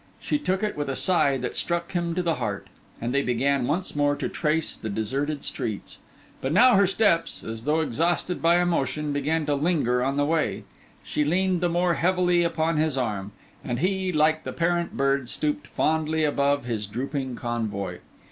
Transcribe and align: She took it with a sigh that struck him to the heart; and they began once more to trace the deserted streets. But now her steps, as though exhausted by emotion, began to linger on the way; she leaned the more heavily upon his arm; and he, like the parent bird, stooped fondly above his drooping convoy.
She 0.19 0.39
took 0.39 0.63
it 0.63 0.75
with 0.75 0.89
a 0.89 0.95
sigh 0.95 1.37
that 1.37 1.55
struck 1.55 1.91
him 1.91 2.15
to 2.15 2.23
the 2.23 2.37
heart; 2.41 2.69
and 2.99 3.13
they 3.13 3.21
began 3.21 3.67
once 3.67 3.95
more 3.95 4.15
to 4.15 4.27
trace 4.29 4.75
the 4.75 4.89
deserted 4.89 5.43
streets. 5.43 5.99
But 6.41 6.53
now 6.53 6.73
her 6.75 6.87
steps, 6.87 7.43
as 7.43 7.65
though 7.65 7.81
exhausted 7.81 8.41
by 8.41 8.59
emotion, 8.59 9.13
began 9.13 9.45
to 9.45 9.53
linger 9.53 10.03
on 10.03 10.17
the 10.17 10.25
way; 10.25 10.63
she 11.03 11.23
leaned 11.23 11.61
the 11.61 11.69
more 11.69 11.93
heavily 11.93 12.41
upon 12.41 12.77
his 12.77 12.97
arm; 12.97 13.31
and 13.63 13.77
he, 13.77 14.11
like 14.11 14.43
the 14.43 14.51
parent 14.53 14.97
bird, 14.97 15.29
stooped 15.29 15.67
fondly 15.67 16.23
above 16.23 16.65
his 16.65 16.87
drooping 16.87 17.35
convoy. 17.35 17.99